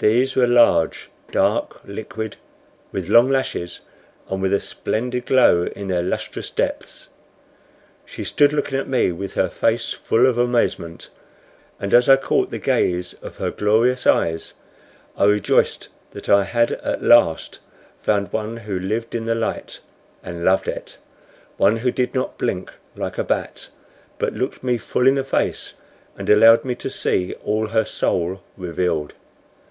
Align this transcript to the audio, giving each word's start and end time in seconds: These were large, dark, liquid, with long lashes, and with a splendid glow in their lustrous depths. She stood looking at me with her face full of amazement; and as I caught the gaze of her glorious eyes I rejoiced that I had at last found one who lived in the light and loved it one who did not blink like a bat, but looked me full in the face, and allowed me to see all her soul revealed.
These 0.00 0.34
were 0.34 0.48
large, 0.48 1.10
dark, 1.30 1.82
liquid, 1.84 2.36
with 2.90 3.08
long 3.08 3.30
lashes, 3.30 3.80
and 4.28 4.42
with 4.42 4.52
a 4.52 4.60
splendid 4.60 5.24
glow 5.26 5.64
in 5.76 5.88
their 5.88 6.02
lustrous 6.02 6.50
depths. 6.50 7.10
She 8.04 8.24
stood 8.24 8.52
looking 8.52 8.76
at 8.78 8.88
me 8.88 9.12
with 9.12 9.34
her 9.34 9.48
face 9.48 9.92
full 9.92 10.26
of 10.26 10.36
amazement; 10.36 11.08
and 11.78 11.94
as 11.94 12.08
I 12.08 12.16
caught 12.16 12.50
the 12.50 12.58
gaze 12.58 13.14
of 13.22 13.36
her 13.36 13.52
glorious 13.52 14.04
eyes 14.06 14.54
I 15.16 15.24
rejoiced 15.24 15.86
that 16.10 16.28
I 16.28 16.44
had 16.44 16.72
at 16.72 17.02
last 17.02 17.60
found 18.00 18.30
one 18.32 18.56
who 18.56 18.78
lived 18.78 19.14
in 19.14 19.24
the 19.24 19.36
light 19.36 19.78
and 20.22 20.44
loved 20.44 20.66
it 20.68 20.98
one 21.56 21.76
who 21.76 21.92
did 21.92 22.12
not 22.12 22.38
blink 22.38 22.74
like 22.96 23.18
a 23.18 23.24
bat, 23.24 23.68
but 24.18 24.34
looked 24.34 24.64
me 24.64 24.76
full 24.78 25.06
in 25.06 25.14
the 25.14 25.24
face, 25.24 25.74
and 26.18 26.28
allowed 26.28 26.64
me 26.64 26.74
to 26.74 26.90
see 26.90 27.34
all 27.42 27.68
her 27.68 27.84
soul 27.84 28.42
revealed. 28.58 29.14